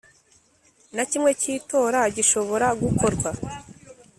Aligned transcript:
Na 0.95 1.03
kimwe 1.09 1.31
cy’itora 1.41 2.01
gishobora 2.15 2.67
gukorwa. 2.81 3.29